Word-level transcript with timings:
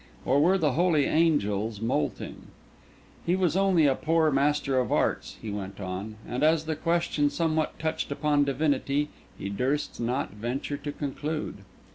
or 0.25 0.39
were 0.41 0.57
the 0.57 0.71
holy 0.71 1.05
angels 1.05 1.79
moulting? 1.79 2.47
He 3.23 3.35
was 3.35 3.55
only 3.55 3.85
a 3.85 3.93
poor 3.93 4.31
Master 4.31 4.79
of 4.79 4.91
Arts, 4.91 5.37
he 5.43 5.51
went 5.51 5.79
on; 5.79 6.15
and 6.27 6.41
as 6.41 6.65
the 6.65 6.75
question 6.75 7.29
somewhat 7.29 7.77
touched 7.77 8.11
upon 8.11 8.43
divinity, 8.43 9.09
he 9.37 9.47
durst 9.47 9.99
not 10.01 10.31
venture 10.33 10.77
to 10.77 10.91
conclude. 10.91 11.57